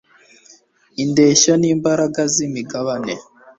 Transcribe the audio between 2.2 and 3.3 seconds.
zi migabane